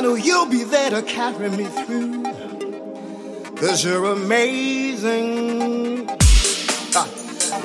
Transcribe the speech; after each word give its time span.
I 0.00 0.02
know 0.02 0.14
you'll 0.14 0.46
be 0.46 0.64
there 0.64 0.88
to 0.88 1.02
carry 1.02 1.50
me 1.50 1.66
through. 1.66 2.22
Cause 3.56 3.84
you're 3.84 4.06
amazing. 4.06 6.08
Ah, 6.94 7.06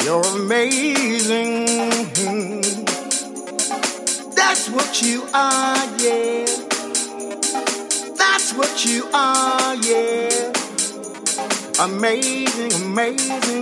you're 0.04 0.22
amazing. 0.36 1.66
That's 4.36 4.70
what 4.70 5.02
you 5.02 5.24
are, 5.34 5.78
yeah. 5.96 6.46
That's 8.18 8.54
what 8.54 8.86
you 8.86 9.08
are, 9.14 9.76
yeah. 9.76 10.52
Amazing, 11.80 12.74
amazing, 12.84 13.55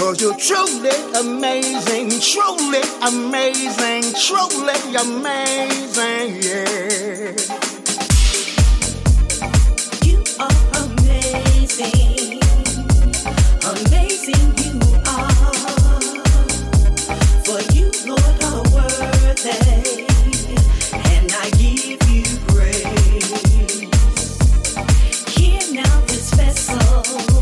Cause 0.00 0.22
you're 0.22 0.34
truly 0.34 0.88
amazing, 1.14 2.08
truly 2.20 2.80
amazing, 3.02 4.02
truly 4.14 4.72
amazing, 4.96 6.40
yeah. 6.40 7.36
You 10.02 10.24
are 10.40 10.60
amazing, 10.80 12.40
amazing 13.62 14.46
you 14.64 14.72
are. 15.06 15.52
For 17.44 17.60
you, 17.74 17.92
Lord, 18.06 18.42
are 18.42 18.64
worthy, 18.72 20.06
and 21.12 21.30
I 21.30 21.50
give 21.58 22.00
you 22.08 22.24
praise. 22.48 23.28
Here 25.36 25.66
now, 25.74 26.00
this 26.06 26.32
vessel. 26.32 27.39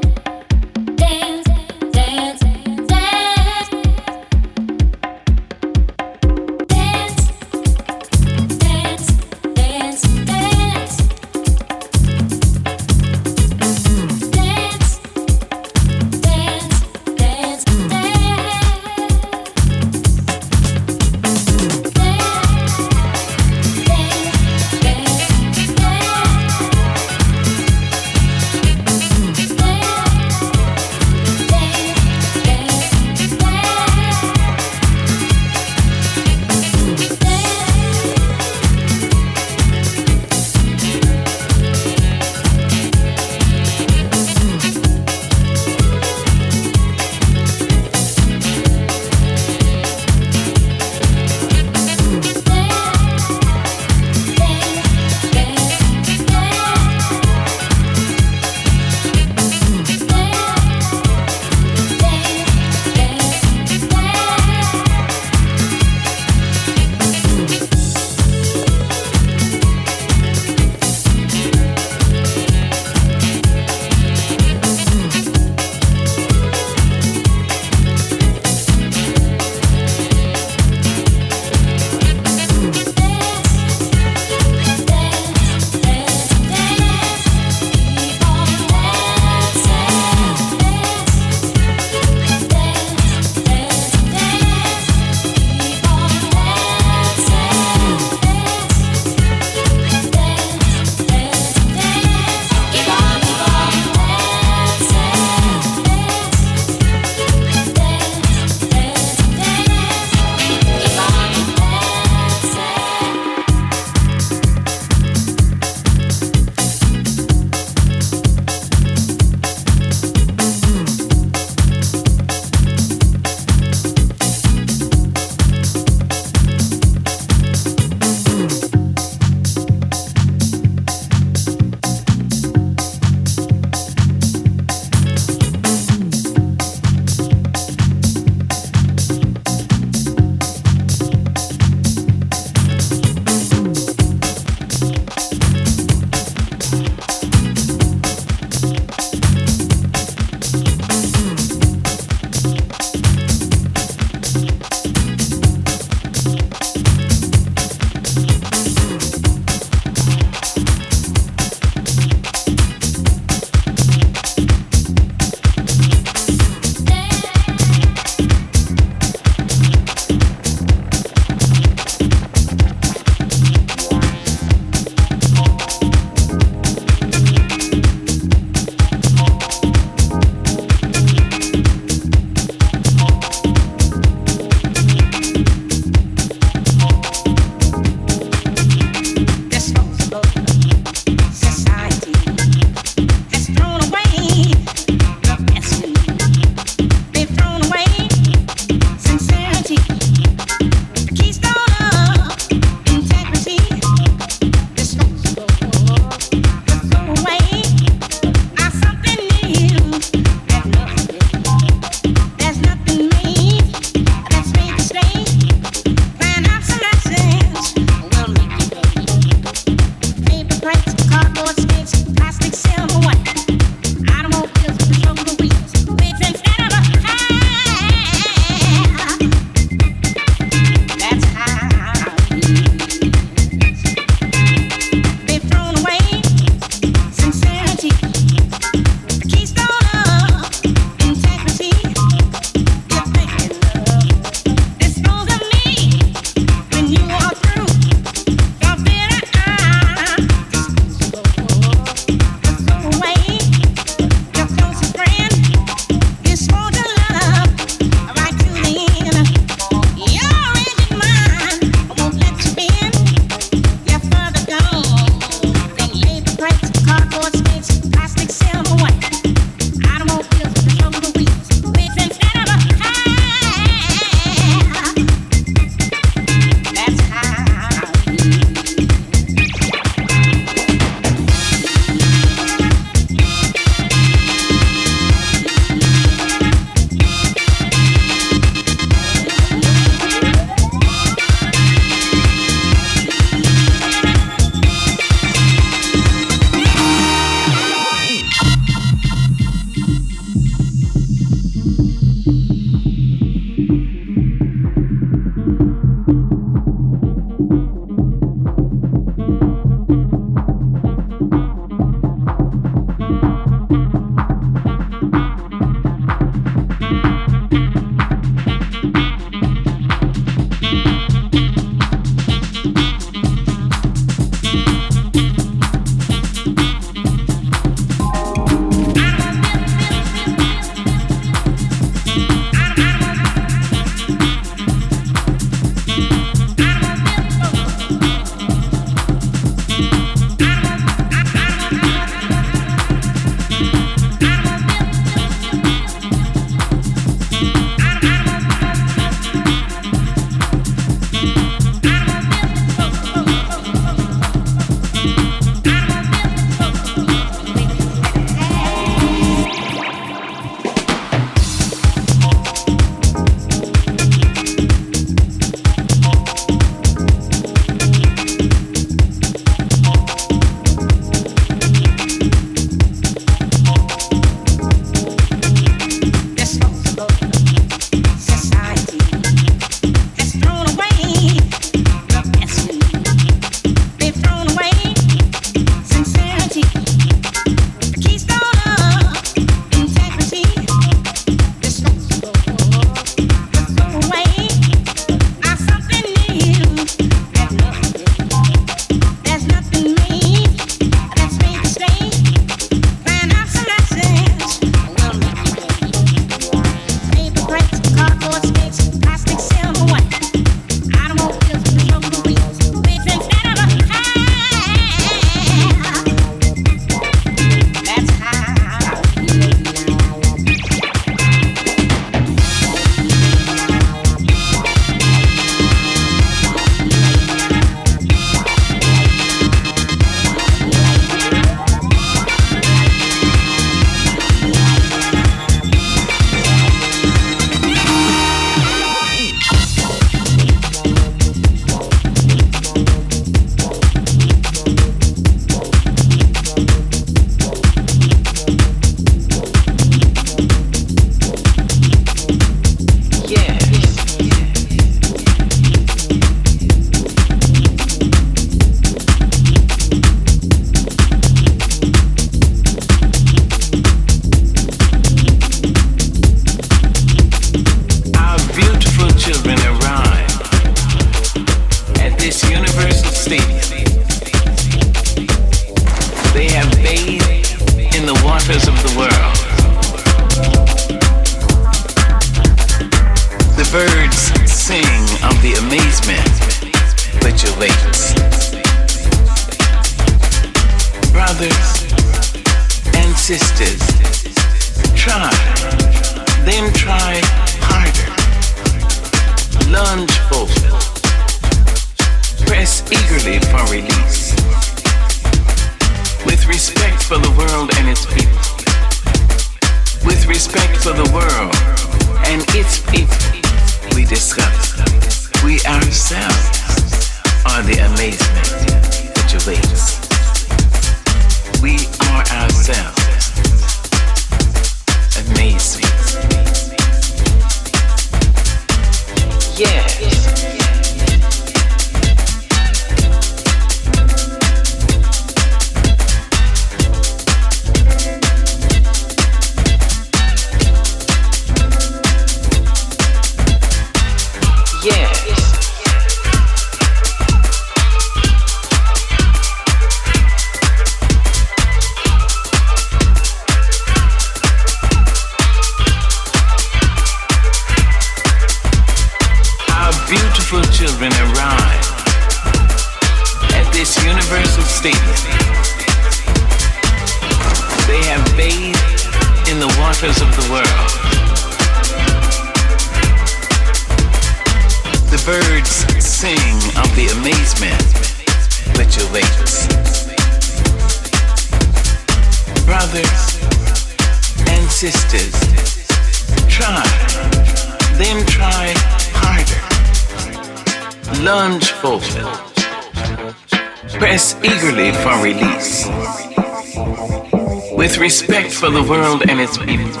For 598.52 598.70
the 598.70 598.82
world 598.82 599.28
and 599.28 599.40
its 599.40 599.58
people. 599.58 600.00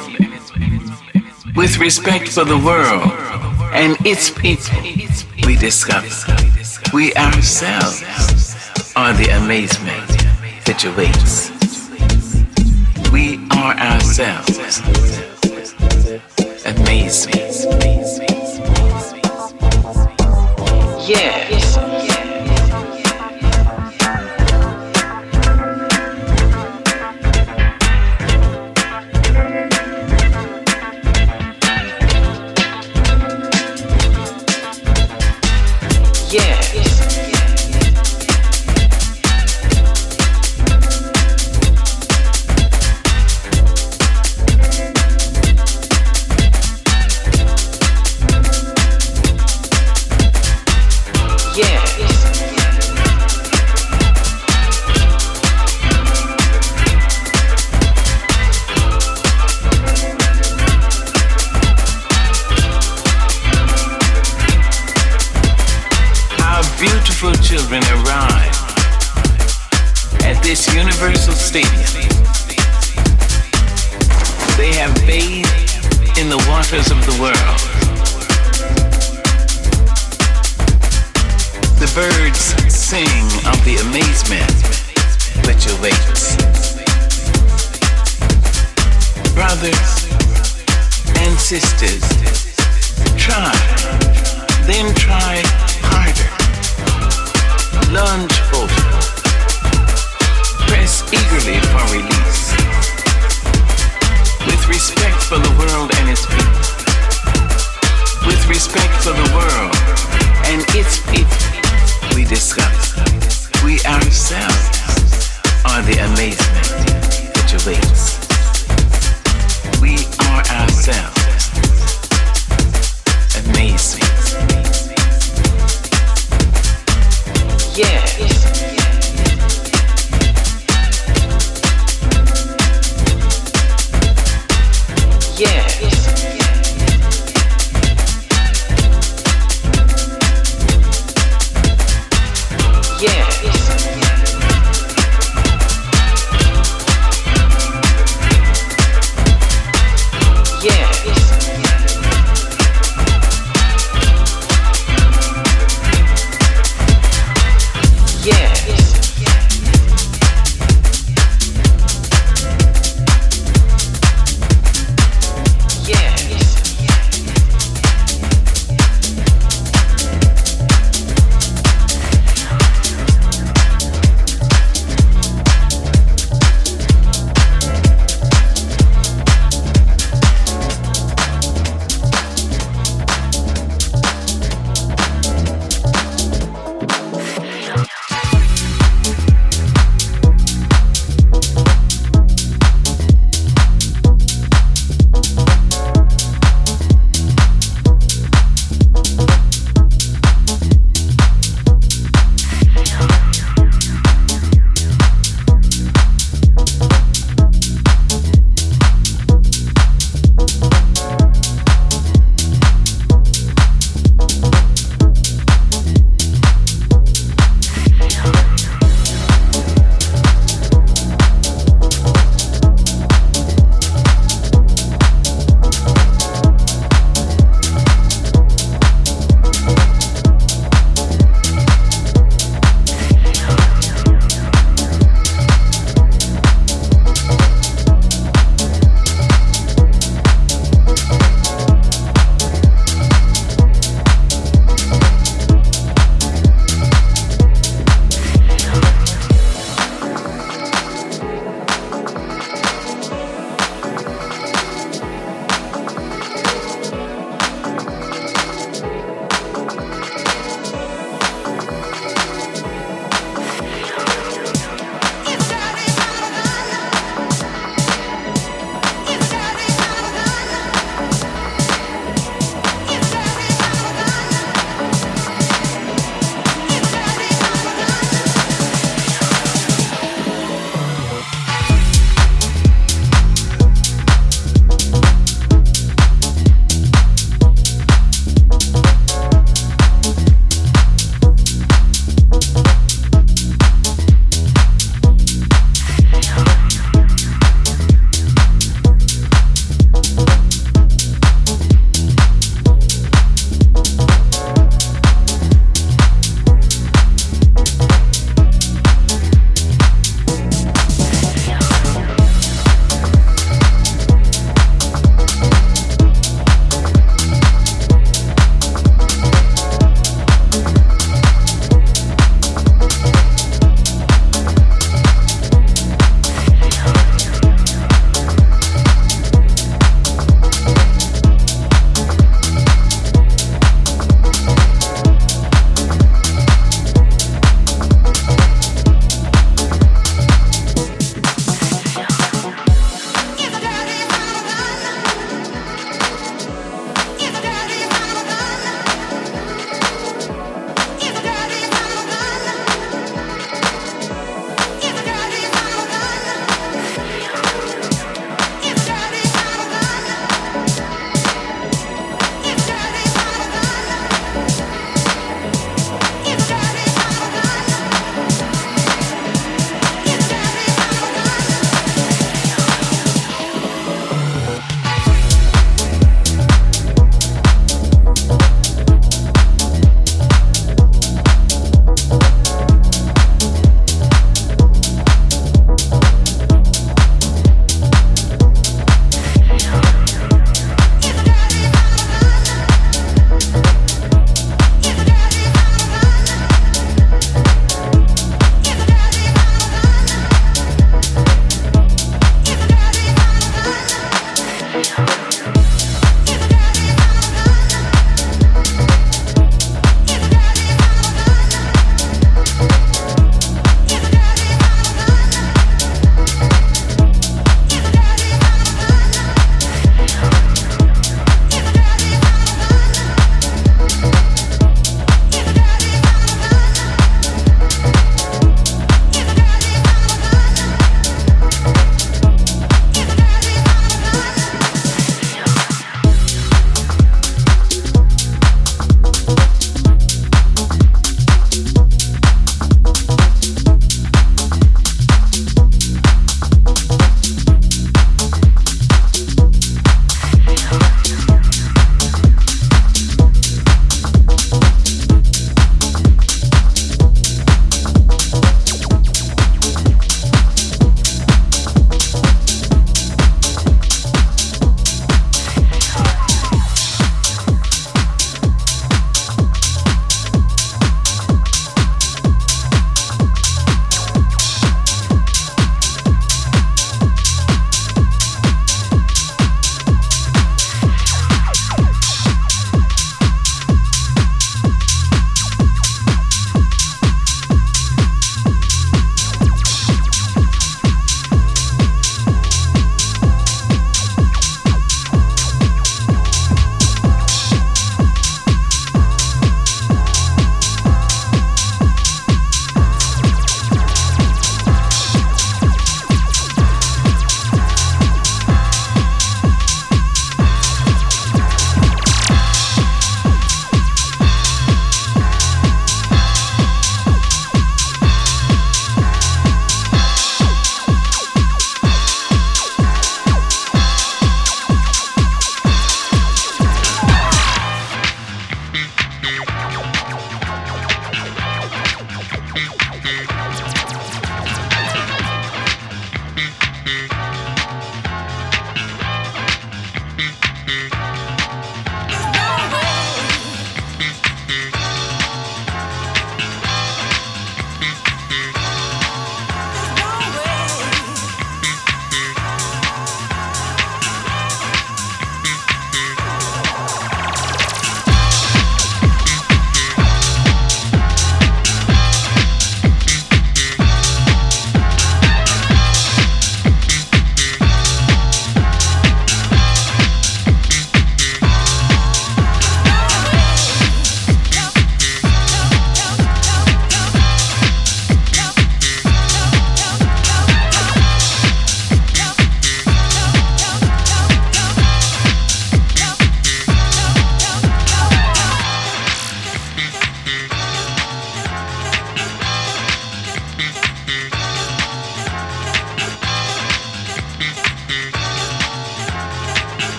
With 1.54 1.78
respect 1.78 2.28
for 2.28 2.44
the 2.44 2.58
world 2.58 3.10
and 3.72 3.96
its 4.06 4.30
people, 4.30 4.78
we 5.46 5.56
discover 5.56 6.08
we 6.92 7.12
ourselves 7.14 8.02
are 8.96 9.12
the 9.12 9.28
amazement 9.42 10.08
that 10.66 10.84
awaits. 10.84 11.50
We 13.12 13.38
are 13.50 13.74
ourselves 13.76 14.58
amazement. 16.64 17.48
Yes. 21.08 21.57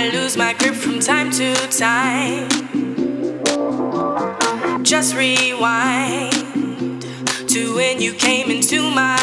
I 0.00 0.08
lose 0.08 0.34
my 0.34 0.54
grip 0.54 0.74
from 0.74 0.98
time 0.98 1.30
to 1.32 1.54
time. 1.68 2.48
Just 4.82 5.14
rewind 5.14 6.32
to 7.48 7.74
when 7.74 8.00
you 8.00 8.14
came 8.14 8.50
into 8.50 8.90
my 8.90 9.19